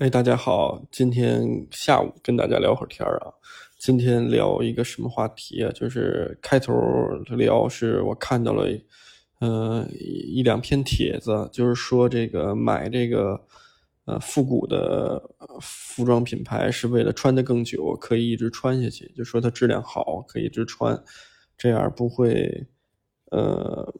[0.00, 3.28] 哎，大家好，今天下午跟大家聊会儿天儿啊。
[3.78, 5.70] 今天聊一个什么话题啊？
[5.72, 6.72] 就是开头
[7.36, 8.66] 聊是我看到了，
[9.40, 13.38] 呃，一两篇帖子，就是说这个买这个
[14.06, 15.22] 呃复古的
[15.60, 20.98] 服装品牌是为了穿得更久，可以一直穿下去，就说它质量好，可以一直穿，
[21.58, 22.66] 这样不会
[23.32, 23.94] 呃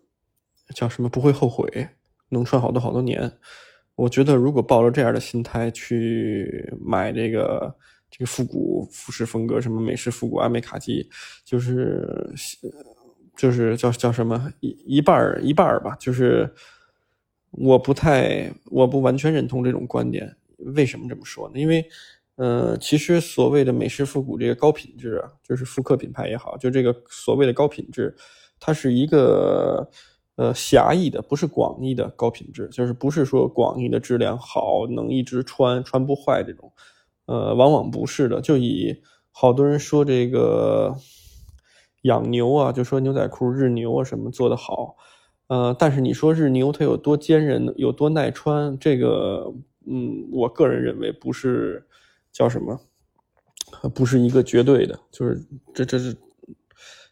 [0.75, 1.91] 叫什么不会后悔，
[2.30, 3.30] 能穿好多好多年。
[4.01, 7.77] 我觉得，如果抱着这样的心态去买这个
[8.11, 11.06] 这个复古服饰风格，什么美式复古、阿美卡基，
[11.45, 12.33] 就是
[13.37, 15.95] 就是叫叫什么一一半儿一半儿吧。
[16.01, 16.51] 就是
[17.51, 20.34] 我不太我不完全认同这种观点。
[20.75, 21.61] 为什么这么说呢？
[21.61, 21.84] 因为，
[22.37, 28.17] 呃，其实所谓的美式复古这个高品质啊，就是复刻品牌也好，就这个所谓的高品质，
[28.59, 29.91] 它是一个。
[30.41, 36.73] 呃，狭义的不是广义的高品质，就是不是说广义的质量好，能一直穿穿不坏这种，
[37.27, 38.41] 呃，往往不是的。
[38.41, 40.97] 就以好多人说这个
[42.05, 44.97] 养牛啊，就说牛仔裤日牛啊什么做的好，
[45.48, 49.53] 呃，但是你说日牛它有多坚韧，有多耐穿，这个，
[49.86, 51.86] 嗯，我个人认为不是
[52.33, 52.81] 叫什么，
[53.95, 55.39] 不是一个绝对的，就是
[55.75, 56.17] 这这是。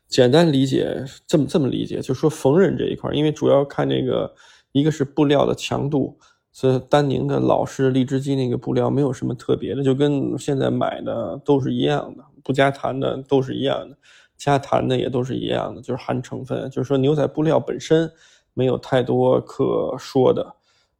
[0.08, 4.34] 简单理解，这么这么理解，就说缝纫这一块，因为主要看这个，
[4.72, 6.18] 一个是布料的强度，
[6.50, 13.96] 所以丹宁的老式荔枝机那个布料没有什么特别的，就跟现在买的都是一样的，不加弹的都是一样的，
[14.36, 18.10] 加弹的也都是一样的，就是含成分，就是说牛仔布料本身
[18.54, 20.54] 没有太多可说的，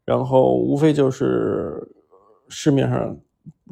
[0.05, 1.89] 然后无非就是
[2.48, 3.17] 市面上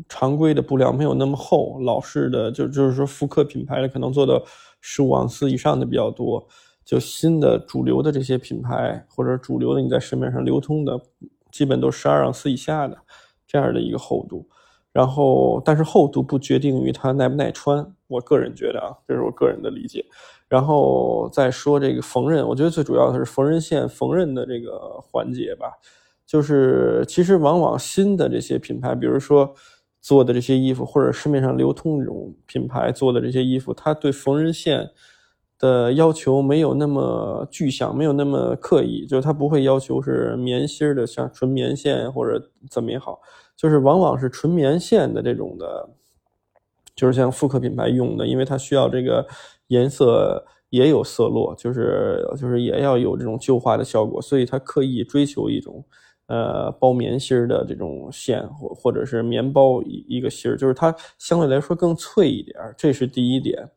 [0.09, 4.43] 常规的布料没有那么厚，老式的就就是说复刻品牌的可能做的。
[4.89, 6.47] 十五盎司以上的比较多，
[6.85, 11.01] 就新的主流的这些品牌或者主流的你在市面上流通的，
[11.51, 12.97] 基本都十二盎司以下的
[13.49, 14.49] 这样的一个厚度。
[14.93, 20.05] 然后，但是厚度不决定于它耐不耐穿，我个人觉得啊，这是我个人的理解。
[20.49, 25.73] 然后再说这个缝纫，我觉得最主要的是缝纫线缝纫的这个环节吧。
[26.25, 29.53] 就是其实往往新的这些品牌，比如说。
[30.07, 34.89] 做的这些衣服，或者市面上流通这种品牌做的这些衣服，它对缝纫线
[35.59, 42.41] 的要求没有那么具象，没有那么刻意，就是它不会要求是棉芯的，像纯棉线或者
[42.71, 43.21] 怎么也好，
[43.57, 45.89] 就是往往是纯棉线的这种的，
[46.95, 49.27] 就是像复刻品牌用的，因为它需要这个
[49.67, 55.85] 颜色也有色落，就是就是也要有这种旧化的效果，所以它刻意追求一种。
[56.27, 63.69] 呃，包棉芯儿的这种线，或或者是棉包一一个芯儿，就是它相对来说更脆一点，这是第一点。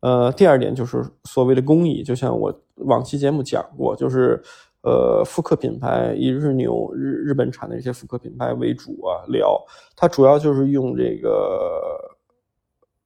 [0.00, 4.42] 呃，第二点就是所谓的工艺，就像我往期节目讲过，就是
[4.82, 9.58] 呃，复刻品牌以日牛日日本产的这些复刻品牌为主啊，聊
[9.96, 11.98] 它主要就是用这个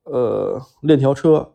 [0.04, 1.48] 呃链条车。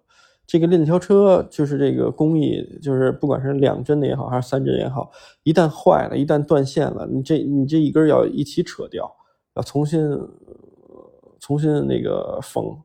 [0.46, 5.10] 这个链条车就是这个工艺，就是不管是两针的也好，还是三针也好，
[5.44, 9.10] 一旦坏了，一旦断线了，你这你这一根要一起扯掉，
[9.56, 10.02] 要重新
[11.40, 12.78] 重新那个缝，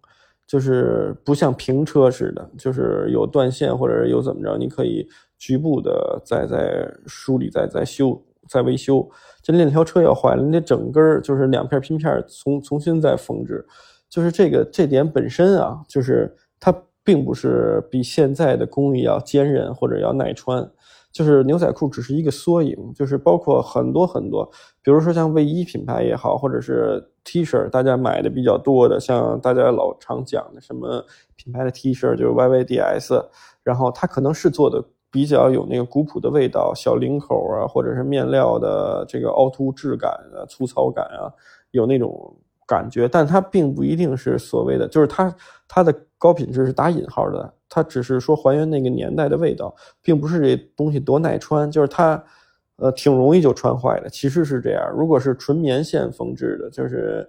[0.46, 9.06] 就是不像平车似的，就是有断线或者有怎么着，你可以局部的再再梳理、再再修、再维修。
[9.42, 13.66] 这链条车要坏了，你得整根就是两片拼片重重新再缝制，
[14.08, 16.72] 就是这个这点本身啊，就是它。
[17.08, 20.70] 并不是比现在的工艺要坚韧或者要耐穿，
[21.10, 24.44] 就是牛仔裤只是一个缩影，就是包括很多很多，
[24.82, 31.02] 比如说像卫衣品牌也好，或者是 T 恤，大家买的比较多的，像大家老常讲的什么
[31.34, 33.24] 品牌的 T 恤，就是 YYDS，
[33.62, 41.32] 然后它可能是做的比较有那个古朴的味道，小领口啊，或者是面料的这个凹凸质感啊、粗糙感啊，
[41.70, 42.36] 有那种。
[42.70, 45.34] 感觉，但它并不一定是所谓的，就是它
[45.66, 52.22] 它的高品质是打引号的，它只是说还原那个年代的味道，并不是这东西多耐穿，就是它，
[52.76, 54.10] 呃，挺容易就穿坏的。
[54.10, 57.24] 其实是这样，如果是纯棉线缝制的，就是，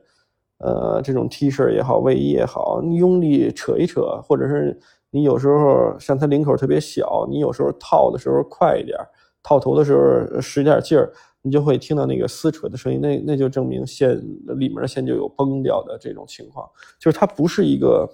[0.57, 4.75] 呃，这种 T 恤也好，卫衣也好，你用力扯一扯，或者是
[5.11, 8.97] 你有时候像它领口特别小，你有时候套的时候快一点，
[9.43, 11.11] 套头的时候使点劲儿。
[11.41, 14.19] 你就会听到那个撕扯的声音，那那就证明线
[14.57, 16.67] 里面的线就有崩掉的这种情况，
[16.99, 18.09] 就是它不是一个。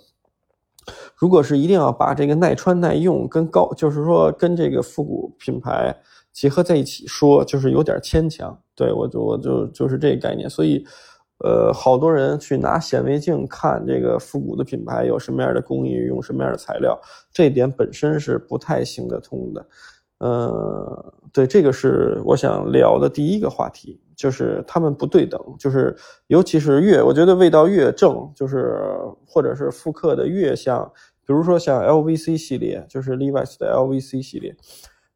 [1.16, 5.96] 如果是一定要把这个耐穿耐用跟高，就是说跟这个复古品牌
[6.32, 8.58] 结合在一起说，就是有点牵强。
[8.76, 10.86] 对我就我就就是这个概念，所以，
[11.40, 17.00] 呃，好多人去拿显微镜看这个复古的品牌有什么样的工艺，用什么样的材料，
[17.32, 19.66] 这点本身是不太行得通的。
[20.20, 25.96] 呃，对，这个是我想聊的第一个话题，就是他们不对等，就是
[26.28, 28.82] 尤其是越，我觉得味道越正，就是
[29.28, 30.90] 或者是复刻的越像，
[31.26, 34.56] 比如说像 LVC 系列，就是 Levi's 的 LVC 系列，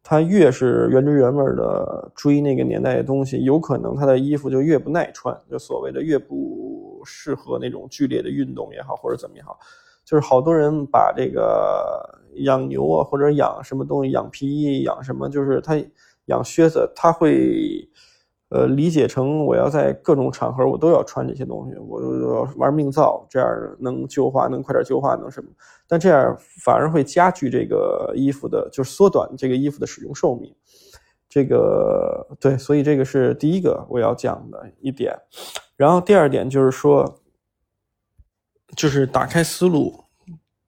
[0.03, 9.57] 它越是原汁原味的追那个年代的东西，有可能它的衣服就越不耐穿，就所谓的越不适合那种剧烈的运动也好，或者怎么也好，
[10.03, 15.81] 就是好多人把这个养牛啊，或者养什么东西，养皮衣，养什么，就是他
[16.25, 17.89] 养靴子，他会。
[18.49, 23.47] 呃，理解成我要在各种场合我都要穿这些东西，我要玩命造，这样
[23.79, 25.47] 能旧化，能快点旧化，能什么？
[25.87, 30.51] 但这样反而会加剧这个衣服的，就是缩短这个衣服的使用寿命。
[31.29, 35.15] 这个对，所以这个是第一个我要讲的一点。
[35.77, 37.19] 然后第二点就是说，
[38.75, 40.05] 就是打开思路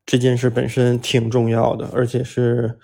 [0.05, 2.77] 这件事本身挺重要的，而且是。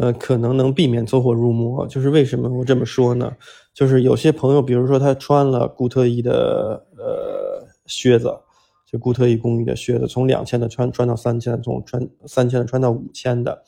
[0.00, 3.32] 呃，可能能避免走火入魔，就是为什么我这么说呢？
[3.74, 8.32] 就是有些朋友，比如说他穿了固特异的呃靴子，
[8.86, 13.64] 就固特异工艺的靴子，从两千的穿穿到三千，从穿三千的穿到五千的，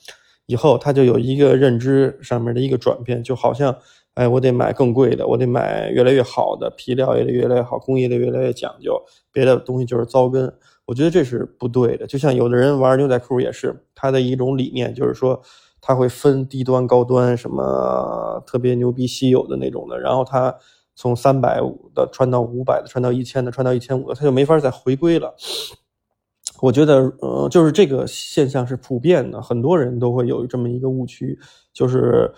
[0.46, 3.76] 以后他就有一个认知上面的一个转变，就好像，
[4.14, 10.52] 哎，我得买更贵的，我得买越来越好的皮料，也得越来越好，工艺得越来越讲究，别的东西就是糟根。
[10.90, 12.06] 我觉得这是不对的。
[12.06, 15.40] 就像有的人玩牛仔裤也是，他的一种理念就是说。
[15.82, 20.54] 他会分低端、高端，什么特别牛逼、稀有的那种的，然后他
[20.94, 25.34] 从三百五的穿到五百的，穿到一千的，穿到一千五的，他就没法再回归了。
[26.60, 31.38] 我觉得，呃，就是这个现象是普遍的，很多人都会有这么一个误区，
[31.72, 32.30] 就是，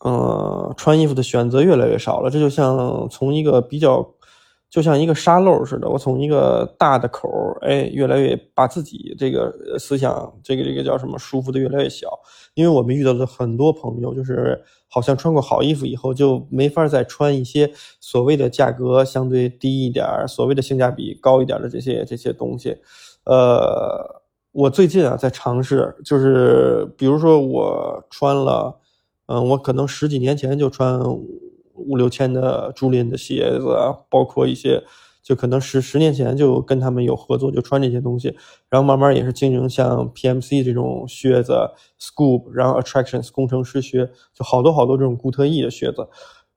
[0.00, 2.30] 呃，穿衣服的选择越来越少了。
[2.30, 4.14] 这就像从一个比较。
[4.70, 7.28] 就像一个沙漏似的，我从一个大的口，
[7.60, 12.08] 哎，越来越把自己这个思想，这个这个叫什么，舒服的越来越小。
[12.54, 17.68] 因为我们遇到了很多朋友，就是好像穿过好衣服以后，就没法再穿一些
[18.00, 22.76] 所谓的价格相对低一点、所谓的性价比高一点的这些这些东西。
[23.24, 24.22] 呃，
[24.52, 28.78] 我最近啊在尝试，就是比如说我穿了，
[29.26, 31.00] 嗯，我可能十几年前就穿。
[31.86, 34.82] 五六千的朱林的鞋子啊，包括一些，
[35.22, 38.36] 就可能十十年前就跟他们有合作，就穿这些东西，
[38.68, 46.08] 然后慢慢也是经营像 PMC 这种靴子，Scoop，然后 Attractions 工程师靴，就好多好多这种固特异的靴子，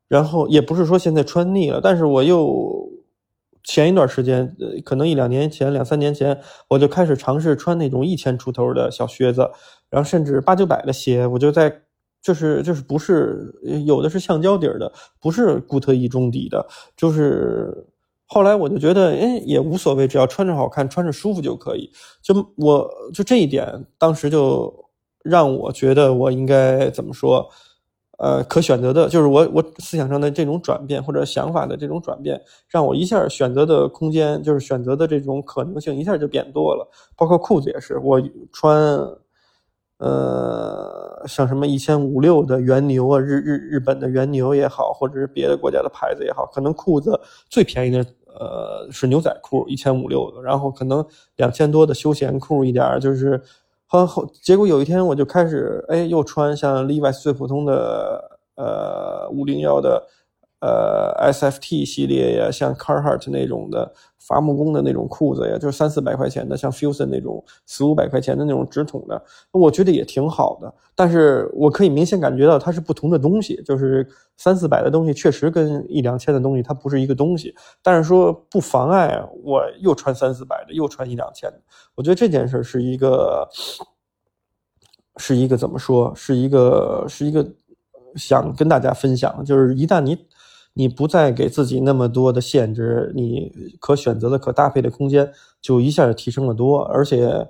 [0.08, 2.90] 然后也不是说现在穿腻了，但是我又
[3.64, 6.40] 前一段时间，呃，可能一两年前、两三年前，
[6.70, 9.50] 我就开始尝试穿那种一千出头的小靴子，
[9.90, 11.82] 然后甚至八九百的鞋，我就在。
[12.24, 13.54] 就是就是不是
[13.86, 16.66] 有的是橡胶底儿的，不是固特异中底的。
[16.96, 17.86] 就是
[18.26, 21.92] 后来我就觉得，哎，也无所谓，只要穿着好看，穿着舒服就可以。
[22.22, 24.74] 就我就这一点，当时就
[25.22, 27.46] 让我觉得我应该怎么说？
[28.20, 36.90] 呃，可选择的，就是我我思想上的这种转变或者想法的这种转变，让我一下选择的空间，就是选择的这种可能性一下就变多了。
[37.18, 38.22] 包括裤子也是，我
[38.54, 38.98] 穿。
[40.04, 47.18] 呃，像什么一千五六的原牛啊，日日日本的原牛也好，或者是别的国家的牌子也好，可能裤子
[47.48, 51.06] 最便宜的呃是牛仔裤，一千五六的，然后可能
[51.38, 53.42] 两千多的休闲裤一点，就是
[53.86, 60.04] 后后结果有一天我就开始哎又穿像 Levi's 最普通的呃五零幺的。
[60.66, 70.74] 呃，SFT 系列呀，像 Carhartt 那种的伐木工的那种裤子呀，就是三四百块钱的，像 Fusion 那种四五百块钱的那种直筒的，我觉得也挺好的。
[70.96, 77.54] 但是我可以明显感觉到它是不同的东西，就是三四百的东西确实跟一两千的东西它不是一个东西。
[77.82, 81.60] 但是说不妨碍我又穿三四百的，又穿一两千的。
[81.94, 83.46] 我觉得这件事是一个，
[85.18, 86.14] 是一个怎么说？
[86.16, 87.46] 是一个是一个
[88.16, 90.18] 想跟大家分享，就是一旦你。
[90.74, 96.80] 你不再给自己那么多的限制，你可选择的、可搭配的空间就一下就提升了多。
[96.82, 97.48] 而且，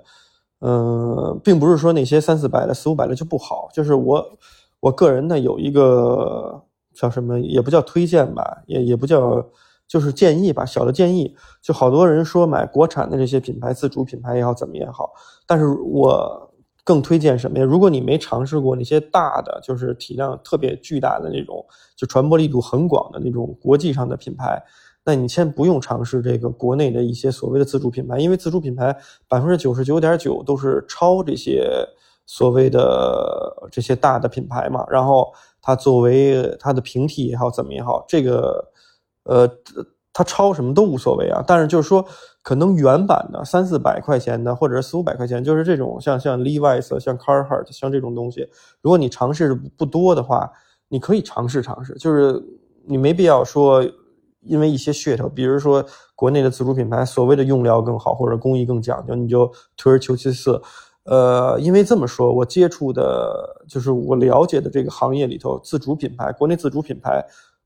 [0.60, 3.68] 嗯，并不是说那些三四百的、四五百的就不好。
[3.72, 4.38] 就是我，
[4.80, 6.62] 我个人呢有一个
[6.94, 9.44] 叫什么，也不叫推荐吧，也也不叫，
[9.88, 11.34] 就是建议吧，小的建议。
[11.62, 15.10] 就好多人说买国产的这些品牌、自主品牌也好，怎么也好，
[15.46, 16.50] 但是我。
[16.84, 17.64] 更推荐什么呀？
[17.64, 21.64] 如果你没尝试过那些大的，就是体量特别巨大的那种，
[21.96, 24.62] 就传播力度很广的那种国际上的品牌，
[25.02, 28.94] 那你先不用尝试这个国内的一些所谓的自主品牌，因为自主品牌
[29.26, 31.66] 百分之九十九点九都是抄这些
[32.26, 34.84] 所谓的这些大的品牌嘛。
[34.90, 38.70] 然后它作为它的平替也好，怎么也好，这个
[39.22, 39.50] 呃。
[40.14, 42.02] 它抄什么都无所谓啊，但是就是说，
[42.40, 48.48] 可能原版的三四百块钱的，或者是四五百块钱，就是这种像像 Levi's、像 Carhartt、像这种东西，
[48.80, 50.48] 如果你尝试不多的话，
[50.88, 52.40] 你可以尝试尝试，就是
[52.86, 53.84] 你没必要说
[54.42, 60.62] 因为一些噱头，比如说国内的自主品牌所谓的用料更好或者工艺更讲究，你就退而求其次。
[61.06, 67.22] 呃，因为这么说，我接触的就是我了解的这个行业里头，自主品牌，国内自主品牌，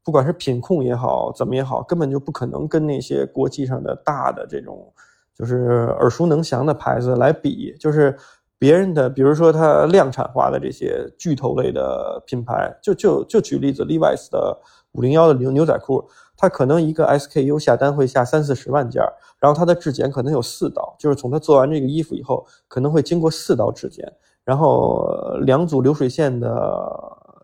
[0.08, 4.90] 不管是品控也好，怎么也好，根本就不可能跟那些国际上的大的这种
[5.34, 7.76] 就是耳熟能详的牌子来比。
[7.78, 8.16] 就是
[8.58, 14.56] 别人的，比如说它量产化的这些巨头类的品牌，就就就举例子，Levi's 的
[14.92, 16.02] 五零幺的牛牛仔裤。
[16.38, 19.02] 它可能一个 SKU 下单会下三四十万件，
[19.38, 24.10] 然后它的质检可能有四道，就是从它做完这个衣服以后，可能会经过四道质检，
[24.42, 25.06] 然后
[25.42, 26.48] 两组流水线的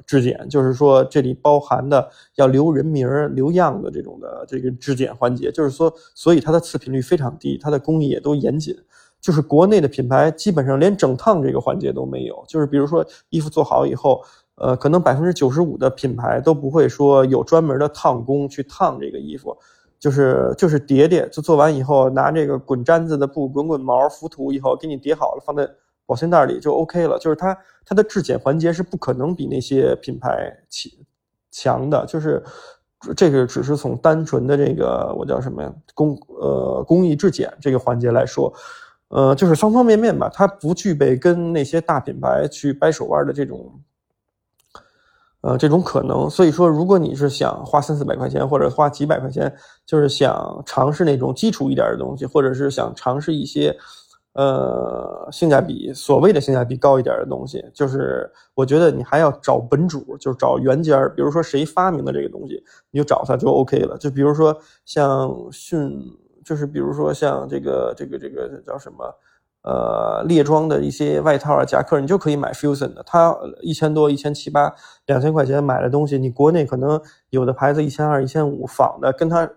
[0.07, 8.77] 质检，就是说这里包含的要留人名、留样的这种的这个质检环节，就是说，所以它的次品率非常低，它的工艺也都严谨，
[9.21, 14.23] 就是国内的品牌基本上连整烫这个环节都没有，就是比如说衣服做好以后。
[14.57, 19.53] 呃，可能百分之九十五的品牌都不会说有专门的烫工去烫这个衣服，
[19.99, 25.69] 就是就是叠叠，就做完以后拿这个滚毡子的布滚滚毛浮土以后给你叠好了，放在
[26.07, 27.19] 保鲜袋里就 OK 了。
[27.19, 30.91] 就是它它的质检环节是不可能比那些品牌强
[31.51, 32.43] 强的，就是
[33.17, 38.53] 这个只是从单纯的这个我叫什么呀工呃工艺质检这个环节来说，
[39.09, 43.81] 呃就是方方面面吧，它不具备跟那些大品牌去掰手腕的这种。
[45.47, 53.77] 呃，这种可能，所以说，如果你是想花三四百块钱，或者花几百块钱，就是想尝试那种基础一点的东西，或者是想尝试一些，
[54.35, 63.97] 呃，性价比所谓的性价比高一点的东西，就是我觉得你还要找本主，就是找原件儿，比如说谁发明的这个东西，你就找他就 OK 了。
[63.97, 65.99] 就比如说像迅，
[66.45, 69.15] 就是比如说像这个这个这个叫什么？
[69.67, 74.71] 呃，猎装的一些外套啊、夹克，你就可以买 Fusion 的，它一千多、一千七八、
[75.07, 77.01] 两千块钱买的东西，你国内可能
[77.31, 79.51] 有的牌子一千二、一千五仿的，跟它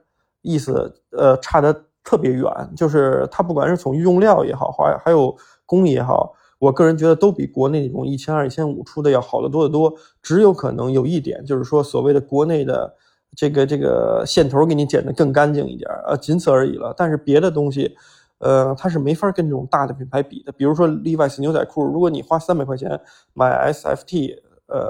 [0.43, 5.35] 意思呃差的特别远，就是它不管是从用料也好，还还有
[5.65, 9.93] 工艺也好，我个人觉得都比国内那种一千二、一千五出的要好得多得多。
[10.21, 12.95] 只有可能有一点，就是说所谓的国内的
[13.35, 16.93] 这个这个线头给你剪得更干净一点，呃，仅此而已了。
[16.95, 17.93] 但是别的东西。
[18.39, 20.51] 呃，它是没法跟这种大的品牌比的。
[20.51, 23.01] 比如说 Levi's 牛仔裤，如果你花三百块钱
[23.33, 24.35] 买 SFT，
[24.67, 24.87] 呃，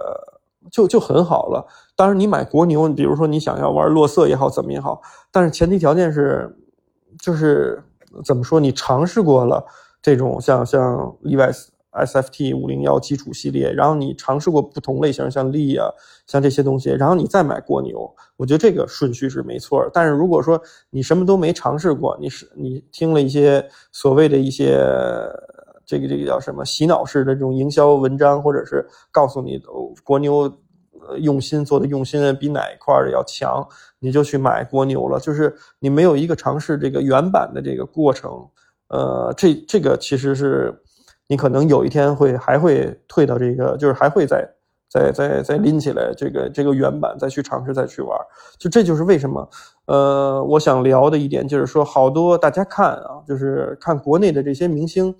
[0.69, 1.65] 就就很好了。
[1.95, 6.57] 当然，你买国牛，比如说你想要玩落色也好，怎么也好，但是前提条件是，
[7.19, 7.83] 就是
[8.25, 9.65] 怎么说，你尝试过了
[10.01, 11.67] 这种像像 Levi's。
[11.89, 15.87] SFT 五零幺基础系列，然后你尝试过不同类型，像利啊，
[16.27, 19.89] 像这些东西，然后你再买国牛，我觉得这个顺序是没错。
[19.91, 20.61] 但是如果说
[20.91, 24.77] 你什么都没尝试过，你是你听了一些所谓的一些
[25.87, 29.59] 这个这个叫什么洗脑式的这种营销文章，或者是告诉你
[30.03, 30.47] 国牛
[31.19, 33.67] 用心做的用心比哪一块的要强，
[33.99, 38.47] 你就去买蜗牛了，就是你没有一个尝试这个原版的这个过程，
[38.89, 40.81] 呃，这这个其实是。
[41.29, 44.49] 你可能有一天会还会退到这个，就是还会再
[44.89, 48.17] 再再再拎起来这个这个原版，再去尝试再去玩。
[48.57, 49.49] 就这就是为什么，
[49.87, 55.13] 呃，我想聊的一点就是说，好多大家看啊，就是看国内的这些明星，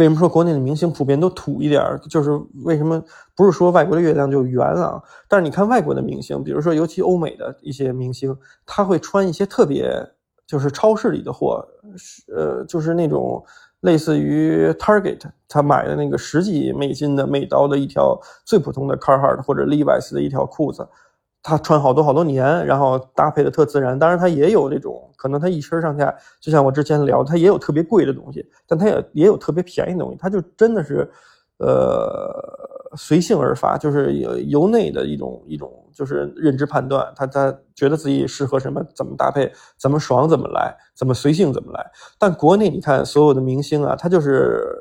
[0.00, 1.82] 为什么说国内的明星普遍都土一点？
[2.08, 2.30] 就是
[2.64, 3.00] 为什么
[3.36, 5.00] 不是说外国的月亮就圆啊？
[5.28, 9.88] 但是你看外国的明星，比如说尤其欧美的一些明星，他会穿一些特别
[10.46, 11.64] 就是超市里的货，
[12.34, 13.44] 呃，就是那种。
[13.80, 20.86] 类似于 Target，他买的那个十几美金的美刀的一条最普通的 Carhartt 或者 Levi's 的一条裤子，
[21.42, 23.98] 他穿好多好多年，然后搭配的特自然。
[23.98, 31.10] 当然，他也有这种可能，他一身上下，就像我之前聊，他也有特别贵的东西，但他也也有特别便宜的东西，他就真的是，
[31.58, 32.68] 呃。
[32.96, 41.88] 随性而发，就是由由内的一种一种，就是认知判断，他他觉得自己适合什么，怎么搭配，怎么爽怎么来，怎么随性怎么来。
[42.18, 44.76] 但国内你看所有的明星啊，他就是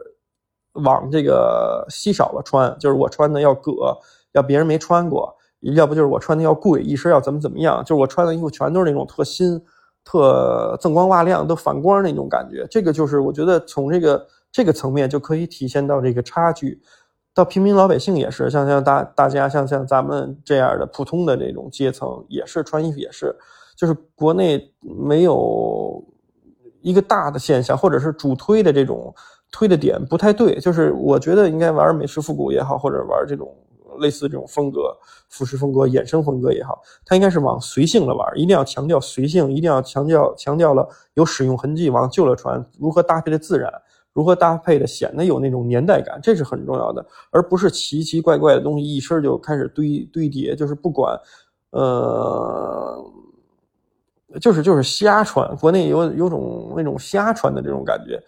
[0.73, 3.95] 往这个稀少了穿，就是我穿的要葛，
[4.31, 9.61] 要别人没穿过，要不就是我穿的要贵，一身要怎么怎么样，就是我穿的衣服全都是那种特新、
[10.03, 12.65] 特锃光瓦亮、都反光那种感觉。
[12.69, 16.81] 这个就是我觉得从这个这个层面就可以体现到这个差距。
[17.31, 23.33] 到平民老百姓也是，像像大大家像像咱们这样的普通的这种阶层，也是穿衣服也是，
[23.77, 26.03] 就是国内没有
[26.81, 29.13] 一个大的现象，或者是主推的这种
[29.51, 30.59] 推的点不太对。
[30.59, 33.55] 就是我觉得应该玩美式复古也好，或者玩这种
[33.99, 34.97] 类似这种风格、
[35.29, 43.71] 服饰风格、衍生风格也好，它应该是往随性了玩，一定要强调随性，一定要强调强调了有使用痕迹，往旧了穿，如何搭配的自然。
[44.11, 50.55] 如何搭配的显得有那种年代感，这是很重要的，而不是奇奇怪怪的东西一身就开始堆堆叠。
[50.55, 51.17] 就是不管，
[51.69, 53.05] 呃，
[54.41, 58.21] 就是就是瞎穿，国内有有种那种瞎穿的这种感觉，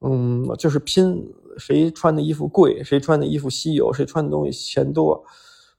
[0.00, 1.26] 嗯，就是拼
[1.58, 5.24] 谁穿的衣服贵，谁穿的衣服稀有，谁穿的东西钱多。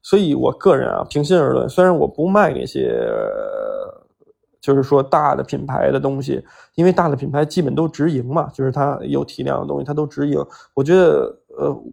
[0.02, 3.02] 所以我个人啊，平心而论，虽然我不卖那些，
[4.60, 6.44] 就是说大的品牌的东西，
[6.76, 10.44] 因为大的品牌基本都直营嘛，就是它有体量的东西，它都直营。
[10.74, 11.84] 我觉得，呃。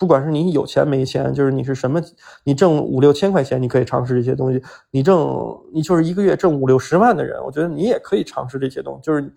[0.00, 2.00] 不管是你有钱没钱，就是你是什么，
[2.44, 4.60] 你挣五六千块钱，你可以尝试这些东西；
[4.92, 9.00] 你挣你就是一个月挣五六十万的人，我觉得你也可以尝试这些东西。
[9.02, 9.34] 就是，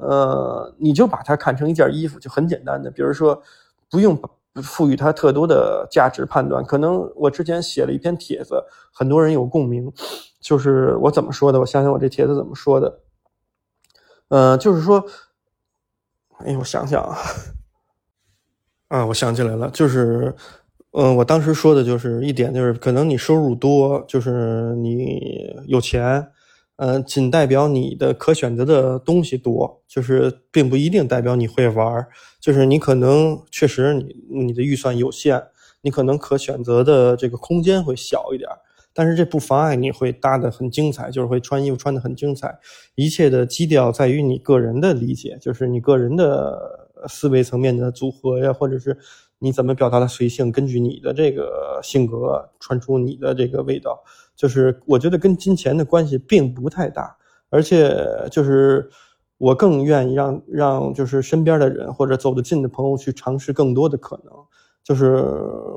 [0.00, 2.90] 呃，你就把它看成一件衣服，就很简单的。
[2.90, 3.42] 比如说，
[3.90, 4.20] 不用
[4.62, 6.64] 赋予它特多的价值判断。
[6.64, 9.92] 可能我之前写了一篇帖子，很多人有共鸣。
[10.40, 11.58] 就是我怎么说的？
[11.58, 13.00] 我想想，我这帖子怎么说的？
[14.28, 15.04] 呃，就是说，
[16.38, 17.18] 哎，我想想啊。
[18.88, 20.34] 啊，我想起来了，就是，
[20.92, 26.30] 嗯，我当时说的就是一点，就是可能你收入多，就是你有钱，
[26.78, 32.06] 嗯，仅代表你的可选择的东西多，就是并不一定代表你会玩
[32.40, 34.14] 就是你可能确实你
[34.46, 35.42] 你的预算有限，
[35.82, 38.48] 你可能可选择的这个空间会小一点，
[38.94, 42.58] 但是这不妨碍你会搭的很精彩，就是会穿衣服穿的很精彩，
[42.94, 46.86] 一切的基调在于你个人的理解，就是你个人的。
[47.06, 48.98] 思维层面的组合呀，或者是
[49.38, 54.02] 你怎么表达的随性，根据你的这个性格穿出你的这个味道，
[54.38, 57.14] 就是我觉得跟金钱的关系并不太大，
[57.50, 57.92] 而且
[58.30, 58.88] 就是
[59.36, 64.32] 我更愿意让让就是身边的人或者走得近的朋友去尝试更多的可能，
[64.84, 65.24] 就是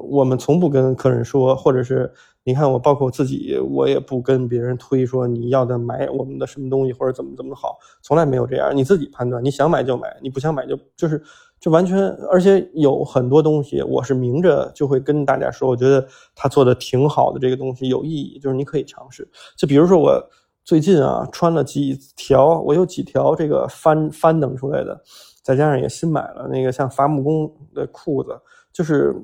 [0.08, 2.14] 我们从不跟客人说，或者是。
[2.44, 8.76] 你看我，包括我自己，我也不跟别人推说你要的买我们的什么东西或者怎么怎么好，从来没有这样。
[8.76, 11.22] 你自己判断，你想买就买，你不想买就就是
[11.62, 11.98] 就完全。
[12.30, 19.26] 而且有很多东西，我是明着就会跟大家说，我觉得他做的挺好的，这个东西有意义，就是你可以尝试。
[19.56, 20.22] 就比如说我
[20.66, 25.02] 最近啊，穿了几条，我有几条这个翻翻腾出来的，
[25.42, 28.38] 再加上也新买了那个像伐木工的裤子，
[28.74, 29.16] 就是。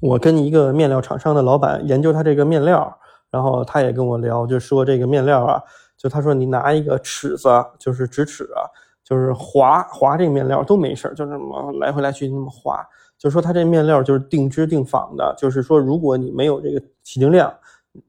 [0.00, 2.98] 我跟一个面料厂商的老板研究他这个面料，
[3.30, 5.62] 然后他也跟我聊，就说这个面料啊，
[5.96, 8.68] 就他说你拿一个尺子，就是直尺啊，
[9.06, 12.84] 就是划划这个面料都没事就这么来回来去那么划。
[13.16, 17.54] 就说他这面料就是定制定仿的，就是说如果你没有这个起订量，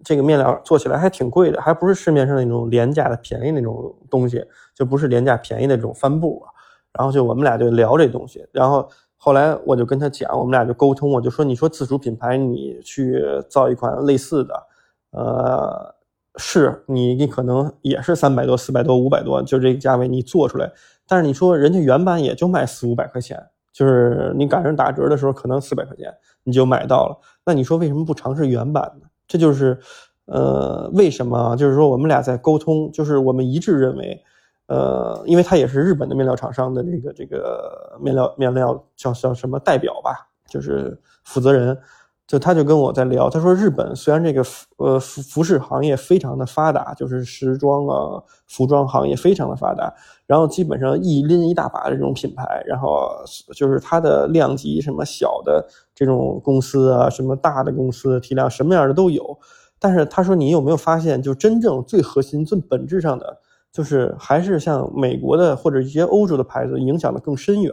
[0.03, 6.43] 这个面料做起来还挺贵的，还不是市面上那种廉价的便宜那种东西，就不是廉价便宜的这种帆布。
[6.91, 8.89] 然后就我们俩就聊这东西，然后。
[9.19, 14.63] 后来我就跟他讲，我们俩就沟通，我就说，你说自主品牌，你去造一款类似的，
[15.09, 15.95] 呃，
[16.37, 20.71] 是你你可能也是三百多、四百多、五百多，就这个价位你做出来，
[21.07, 29.07] 但是你说人家原版也就卖四五百块钱，就是你赶上打折的时候可能四百块钱你就买到了，那你说为什么不尝试原版呢？
[29.27, 29.77] 这就是，
[30.25, 31.55] 呃，为什么？
[31.57, 34.23] 就是说我们俩在沟通，就是我们一致认为。
[34.69, 41.79] 呃，因为他也是日本的面料厂商的这个这个面料面料叫叫什么代表吧，就是负责人，
[42.27, 49.93] 就他就跟我在聊，他说日本虽然这个服呃服服饰行业非常的发达，就是时装啊服装行业非常的发达，
[50.25, 53.09] 然后基本上一拎一大把的这种品牌，然后
[53.55, 59.39] 就是它的量级什么小的这种公司啊，什么大的公司体量什么样的都有，
[59.79, 63.39] 但是他说你有没有发现，就真正最核心最本质上的。
[63.69, 67.71] 就是还是像美国的或者一些欧洲的牌子影响的更深远，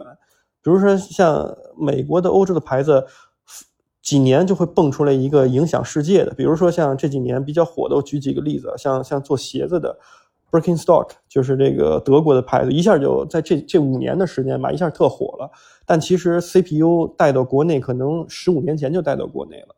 [0.61, 3.03] 比如说像美国的、欧洲的牌子，
[4.05, 6.33] 几年就会蹦出来一个影响世界的。
[6.35, 9.97] 比如说像这几年比较火的，我举几个例子，像像做鞋子的
[10.49, 15.51] Birkenstock，就是这个德国的牌子，一下就在这这五年的时间吧，一下特火了。
[15.85, 19.75] 但其实 CPU 带到国内，可能十五年前就带到国内了。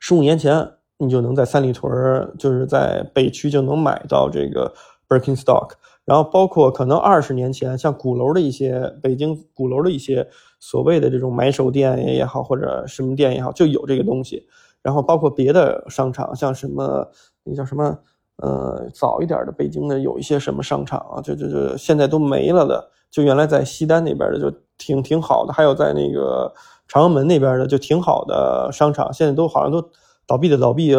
[0.00, 4.72] 十五年前，你就能在三里屯，就是在北区就能买到这个。
[5.08, 5.68] Birkenstock，
[6.04, 10.28] 然后包括可能二十年前，像鼓楼的一些北京鼓楼的一些
[10.58, 14.46] 所谓的这种买手店也好，或者什么店也好，就有这个东西。
[14.82, 17.08] 然后包括别的商场，像什么
[17.44, 17.98] 那个叫什么
[18.36, 22.90] 呃早一点的北京的有一些什么商场啊，就就就现在都没了的。
[23.10, 26.52] 就原来在西单那边的就挺挺好的，还有在那个
[26.88, 29.90] 朝阳门那边的就挺好的商场，现在都好像都
[30.26, 30.94] 倒闭的倒闭，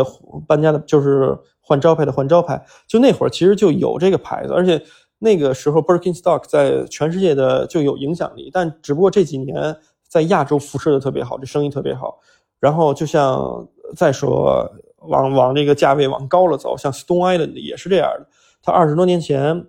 [0.47, 1.37] 搬家的就是。
[1.69, 4.81] 换招牌的换招牌，就那会儿其实就有这个牌子，而且
[5.19, 9.75] 那个时候 Birkenstock 在全世界的就有影响力，但只不过这几年
[10.07, 12.19] 在亚洲辐射的特别好，这生意特别好。
[12.59, 18.27] 然后就像再说往往这个价位往高了走，像 Stone Island 也是这样的。
[18.61, 19.65] 它二十多年前，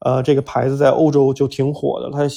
[0.00, 2.28] 呃，这个牌子在欧洲就挺火的，它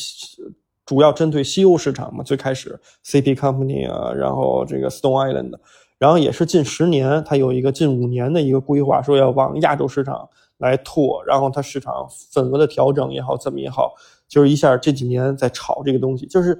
[0.85, 5.53] 主要针对西欧市场嘛，最开始 CP Company 啊，然后这个 Stone Island。
[5.97, 13.93] 然后也是近十年，它有一个近五年的一个规划，说要往亚洲市场来拓，然后它市场份额的调整也好，怎么也好，
[14.29, 16.57] 就是一下这几年在炒这个东西，就是。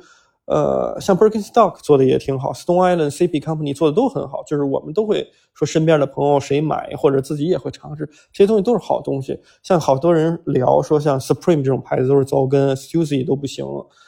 [0.52, 9.40] 呃，像 Birkenstock 做的也挺好，Stone Island CP Company 做的都很好，就是我们都会说身边的朋友谁买或者自己也会尝试，这些东西都是好东西。
[9.62, 13.64] 像好多人聊说像 Supreme 这种牌子都是糟根，Stussy 都不行，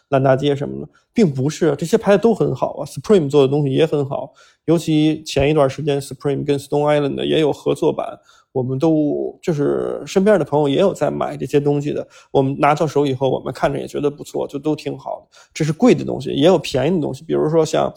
[0.10, 4.34] 烂大街什么的，并不是，这些牌子都很好啊，Supreme 做的东西也很好，
[4.66, 8.18] 尤其前一段时间 Supreme 跟 Stone Island 的也有合作版。
[8.54, 15.38] 我们都就是身边的朋友也有在买这些东西的，我们拿到手以后，我们看着也觉得不错，就都挺好的。
[15.54, 17.94] 这是贵的东西，也有便宜的东西，比如说像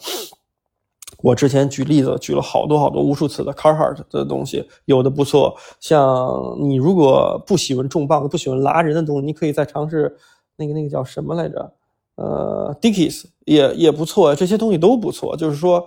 [1.19, 5.57] 我之前举例子举了好多好多无数次的 Carhartt 的东西，有的不错。
[5.81, 10.15] 像你如果不喜欢重磅、不喜欢拉人的东西，你可以再尝试
[10.55, 11.73] 那个那个叫什么来着？
[12.15, 15.35] 呃，Dickies 也也不错，这些东西都不错。
[15.35, 15.85] 就是说，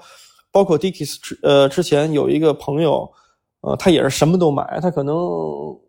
[0.52, 3.10] 包括 Dickies 之呃之前有一个朋友。
[3.60, 5.16] 呃，他也是什么都买，他可能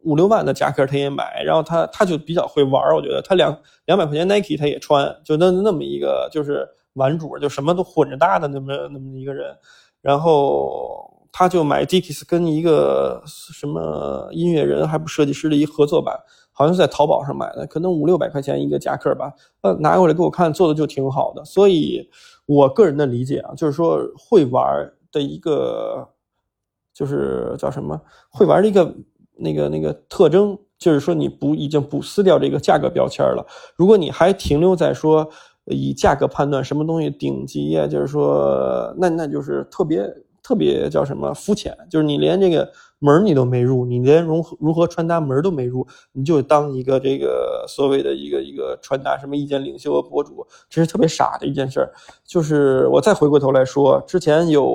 [0.03, 3.21] 五六万的夹克他也买，然后他他就比较会玩我觉得。
[3.21, 3.55] 他两
[3.86, 9.55] 两百块钱 Nike 他也穿，就那那么一个就是玩主，就什么都混着搭的那么那么一个人，
[10.01, 16.19] 然后他就买 Dickies 跟一个什么音乐人还不设计师的一合作版，
[16.51, 22.10] 好像是在淘宝上买的，可能五六百块钱一个夹克吧，呃，拿过来给我看，做的就挺好的，所以
[22.47, 26.10] 我个人的理解啊，就是说会玩的一个。
[26.99, 27.97] 就是叫什么
[28.29, 28.93] 会玩的一个
[29.38, 33.45] 那个那个特征，就是说你不已经不撕掉这个价格标签了。
[33.77, 35.29] 如果你还停留在说
[35.63, 40.03] 以价格判断什么东西顶级呀，就是说那那就是特别
[40.43, 42.69] 特别叫什么肤浅，就是你连这个。
[43.01, 51.89] 门你都没入，你连如何如何穿搭门都没入，你就当一个这个所谓的一个一个穿搭什么意见领袖博主，这是特别傻的一件事。
[52.25, 54.69] 就是我再回过头来说，之前有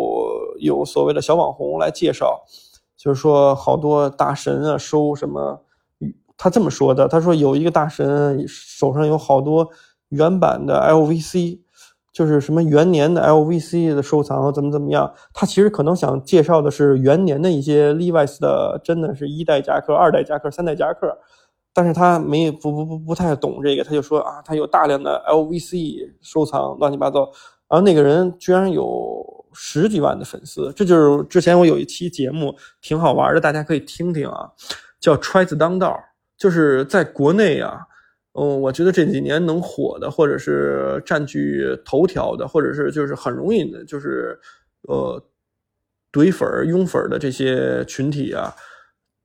[0.59, 2.43] 有所谓的小网红来介绍，
[2.97, 5.63] 就是说好多大神啊收什么，
[6.37, 9.69] 他这么说的，他说有一个大神手上有好多
[10.09, 11.61] 原版的 LVC。
[12.15, 15.13] 就是什么元年的 LVC 的收藏怎么怎么样？
[15.33, 21.19] 他其实可能想介绍的是元年的一些 Levi's 的，真的是一代夹克、二代夹克、三代夹克，
[21.73, 27.29] 但是他没不不不不太懂这个，他就说啊，他有大量的 LVC 收藏，乱七八糟。
[27.69, 34.51] 然后那个人居然有十几万的粉丝，这就是之前我有一期节目挺好玩的，大家可以听听啊，
[35.01, 35.99] 叫揣子当道，
[36.37, 37.81] 就是在国内啊。
[38.37, 44.37] 嗯，我觉得这几年能火的，或者是占据头条的，或者是就是很容易的，就是
[44.89, 45.23] 呃
[46.13, 48.53] 怼粉儿、拥粉儿的这些群体啊，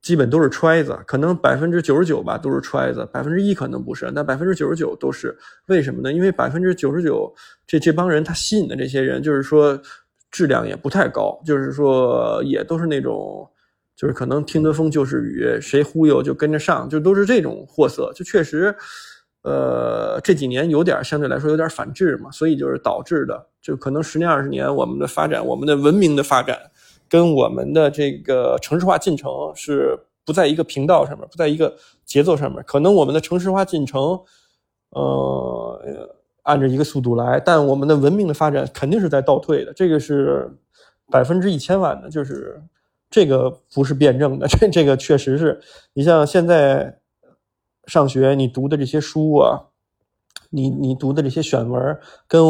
[0.00, 5.36] 基本都是揣子，可能百分之九十九吧都是揣子，百分之一可能不是，但百分之九十九都是。
[5.66, 6.12] 为什么呢？
[6.12, 7.34] 因为百分之九十九
[7.66, 9.76] 这这帮人他吸引的这些人，就是说
[10.30, 13.48] 质量也不太高，就是说也都是那种。
[13.96, 18.74] 就是可能听得风就是雨，谁忽悠就跟着上，就都是这种货色，就确实，
[19.42, 26.58] 呃，这几年有点相对来说有点反制嘛，所以就是导致的，就可能十年二十年我们的发展，我们的文明的发展，
[27.10, 34.18] 跟我们的这个城市化进程是不在一个频道上面，不在一个节奏上面，可能我们的城市化进程，
[34.92, 35.78] 呃，
[36.42, 40.50] 按着一个速度来，但我们的文明的发展肯定是在倒退的，这个是
[41.10, 42.62] 百分之一千万的，就是。
[43.12, 45.60] 这个不是辩证的，这 这个确实是
[45.94, 47.00] 你像现在
[47.86, 49.58] 上学你读的这些书啊，
[50.50, 51.98] 你你读的这些选文，
[52.28, 52.40] 跟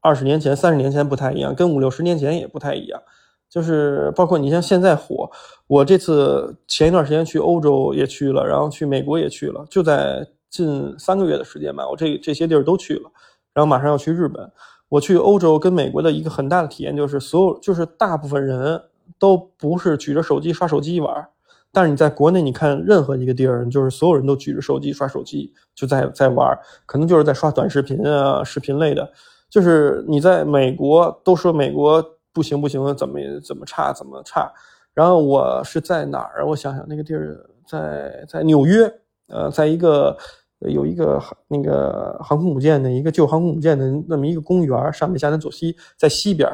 [0.00, 3.02] 二十年前、三十年前不太一样，跟五六十年前也不太一样。
[3.50, 5.28] 就是包括你像现在火，
[5.66, 13.10] 我这次前一段时间去欧洲也去了，然后去美国也去了，就在近三个月的时间吧，我这这些地儿都去了，
[13.52, 14.50] 然后马上要去日本。
[14.88, 18.82] 我去欧洲跟美国的一个很大的体验就是，所有就是大部分人。
[19.20, 21.28] 都不是举着手机刷手机玩，
[21.70, 29.08] 但是你在国内，你看任何一个地儿，就是所有人都举着手机刷手机，就在在玩，可能就是在刷短视频啊，视频类的。
[29.48, 34.52] 就是你在美国都说美国不行不行，怎么怎么差怎么差。
[34.92, 36.44] 然后我是在哪儿啊？
[36.44, 38.92] 我想想，那个地儿在在纽约，
[39.28, 40.16] 呃，在一个
[40.60, 46.48] 有一个那个航空母舰的一个旧航空母舰的那么一个公园，上面下南左西，在西边。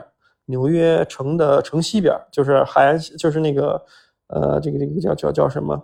[0.46, 3.80] 纽约城的城西边，就是海岸，就是那个，
[4.26, 5.80] 呃，这个这个叫叫叫什么，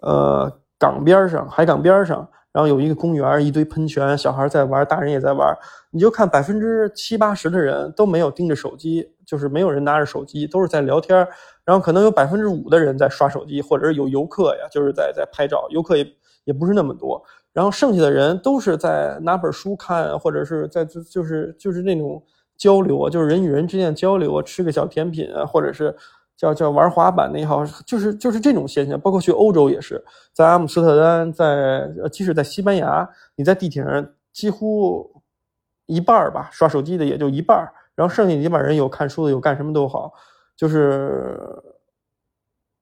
[0.00, 5.54] 呃，港边上，海港边上，然后有一个公园，一堆喷泉，小孩在玩，大人也在玩。
[5.90, 11.28] 你就看百分之七八十的人都没有盯着手机，就是没有人拿着手机，都是在聊天。
[11.66, 16.04] 然后可能有百分之五的人在刷手机，或者是有游客呀，就是在在拍照，游客也
[16.48, 17.22] 也不是那么多。
[17.52, 22.20] 然后剩下的人都是在拿本书看，或者是在就就是就是那种。
[22.58, 25.94] 交流啊，就是人与人之间交流啊，吃个小甜品啊，或者是
[26.36, 28.98] 叫叫玩滑板的也好，就是就是这种现象。
[28.98, 35.08] 包括去欧洲也是，在阿姆斯特丹，在即使在西班牙，你在地铁上几乎
[35.86, 37.56] 一半吧，刷手机的也就一半
[37.94, 40.12] 然后剩下一半人有看书的，有干什么都好，
[40.56, 41.38] 就是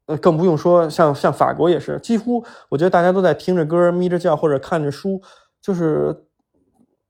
[0.06, 5.20] 呃，更不用说像像法国也是，几乎我觉得大家都在听着歌、眯着觉或者看着书，
[5.60, 6.24] 就是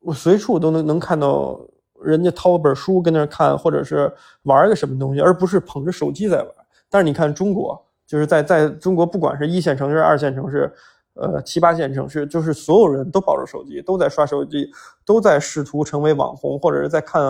[0.00, 1.58] 我随处都能能看到。
[2.02, 6.46] 人家掏本书跟那看，或者是玩个什么东西，而不是捧着手机在玩。
[6.90, 10.70] 但是你看中国，就是在在中国，不管是一线城市、二线城市，
[11.14, 14.70] 呃，七八线城市，就是所有人都抱着手机，都在刷手机，
[15.06, 17.22] 都在试图成为网红，或者是在看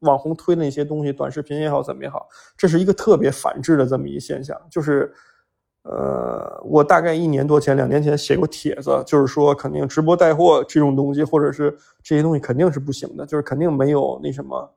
[0.00, 5.12] 网红推的那些东西，短视频也好，怎么也好，这是一个特别反制的这么一个现象，就是。
[5.84, 14.74] 呃，我大概一年多前、两年前写过帖子，就是说肯定直播带货这种东西，或者是这些东西肯定是不行的，就是肯定没有那什么，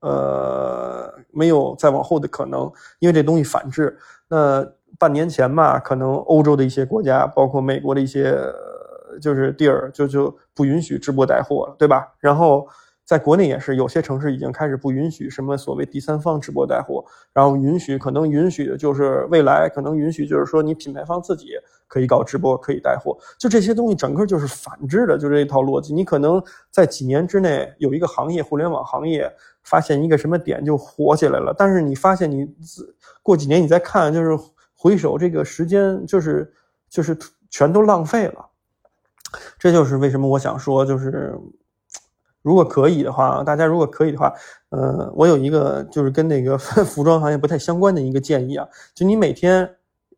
[0.00, 3.98] 呃，没有再往后的可能，因为这东西反制。
[4.28, 4.66] 那
[4.98, 8.34] 半年前吧，可能欧洲的一些国家，包括美国的一些
[9.20, 12.14] 就是地儿，就就不允许直播带货了，对吧？
[12.20, 12.66] 然后。
[13.12, 21.48] 在国内也是，有些城市已经开始不允许什么所谓第三方直播带货，然后允许可能允许的就是未来可能允许就是说你品牌方自己
[21.86, 25.92] 可以搞直播，可以带货，就这些东西整个就是反制的，就这一套逻辑。
[25.92, 29.30] 你可能在几年之内有一个行业，互联网行业
[29.62, 32.48] 发现一个什么点就火起来了，但是你发现你
[33.22, 34.30] 过几年你再看，就是
[34.74, 36.50] 回首这个时间，就是
[36.88, 37.14] 就是
[37.50, 38.46] 全都浪费了。
[39.58, 41.38] 这就是为什么我想说就是。
[42.42, 44.32] 如果可以的话，大家如果可以的话，
[44.70, 49.76] 呃，我有一个就是跟那个 服装行业不太相关的一个建议啊，就你每天，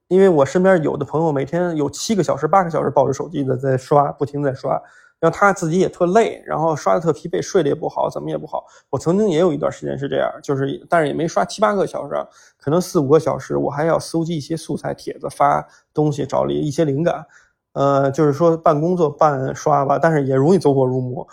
[0.08, 4.72] 因为我身边有的朋友每天有七个小时、八个小时抱着手机的在刷，不停在刷，
[5.20, 8.64] 然后他自己也特累，然后刷的特疲惫，睡得也不好，怎么也不好。
[8.90, 12.14] 我曾经也有一段时间是这样，就是但是也没刷七八个小时，
[12.58, 17.26] 可能四五个小时，我还要搜集一些素材帖子，发东西，找了一些灵感，
[17.74, 21.26] 呃，就是说半工作半刷吧，但是也容易走火入魔。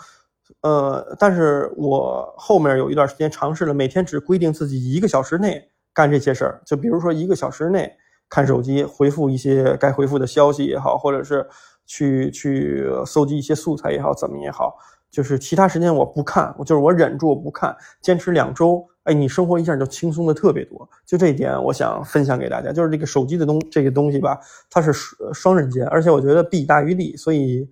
[0.62, 6.62] 呃，但是我后面有一段时间尝试了，每天只规定自己一个小时内干这些事儿。
[6.64, 7.92] 就比如说一个小时内
[8.28, 11.44] 看手机，回复一些该回复的消息也好，或者是
[11.84, 14.76] 去去搜集一些素材也好，怎么也好，
[15.10, 20.88] 就是其他时间我不看，我就是我忍住我不看，坚持两周，哎，你生活一下就轻松的特别多。
[21.04, 24.38] 就这一点，我想分享给大家，就是这个手机的东这个东西吧，
[24.70, 24.92] 它是
[25.32, 27.68] 双刃剑，而且我觉得弊大于利，所以。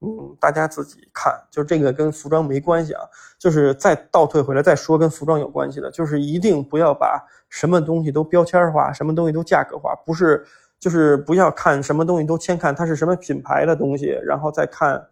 [0.00, 3.00] 嗯，大家自己看，就这个跟服装没关系啊。
[3.38, 10.44] 就是再倒退回来再说跟服装有关系的，就是一定不要把什么东西都标签化，什么东西都价格化，不是，
[10.78, 15.06] 就是不要看什么东西都先看它是什么品牌的东西，然后再看，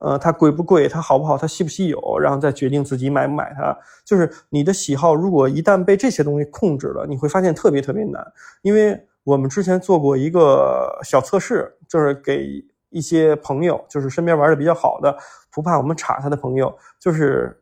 [0.00, 3.76] 呃，它贵不贵，它好不好，它稀不稀有，然后再决定自己买不买它。
[4.04, 8.32] 就是你的喜好，如果一旦被这些东西控制了，你会发现特别特别难。
[8.62, 12.64] 因为我们之前做过一个小测试，就是给。
[12.92, 15.16] 一些朋友就是身边玩的比较好的，
[15.50, 17.60] 不怕我们查他的朋友，就是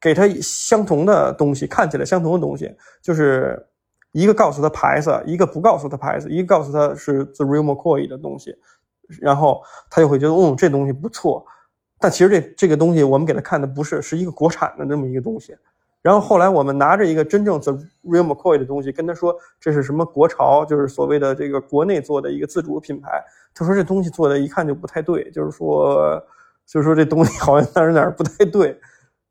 [0.00, 3.66] 给他相同的东西，看起来相同的东西，就是
[4.12, 8.56] 一个告诉他牌子，一个不告诉他牌子，一个告诉他是 The Real McCoy 的东西，
[9.20, 11.44] 然后他就会觉得，嗯，这东西不错。
[11.98, 15.54] 但其实这这个东西我们给他看的不是，是一个国产的那么一个东西。
[16.02, 17.72] 然后后来我们拿着一个真正 The
[18.04, 23.22] Real McCoy 的东西跟他说，这是什么国潮，就是所谓的这个国内做的一个自主品牌。
[23.52, 26.18] 他说这东西做的一看就不太对，就是说，
[26.66, 28.78] 就是说这东西好像哪儿哪儿不太对，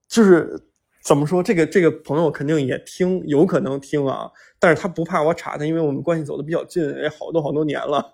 [0.07, 0.61] 就是
[1.03, 1.41] 怎么说？
[1.41, 4.29] 这个这个朋友肯定也听，有可能听啊，
[4.59, 8.05] 但是他不怕我查他，因为我们关系走的比较近，也好多好多年了。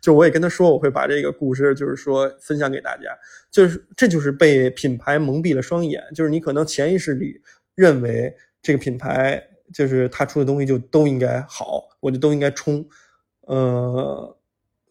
[0.00, 3.02] 就我也跟他说，我会把这个故事，就是说分享给大家，
[3.52, 7.40] 就是这就是被品牌蒙蔽了双眼，就是你可能潜意识里。
[7.80, 12.86] 认为这个品牌就是他出的东西就都应该好，我就都应该冲。
[13.46, 14.36] 呃，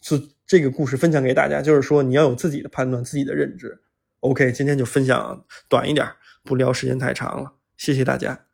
[0.02, 3.80] 就这个故事分享给大家，就是说你要有自己的判断，自己的认知。
[4.22, 6.08] OK，今天就分享短一点，
[6.44, 8.49] 不聊时间太长了，谢谢大家。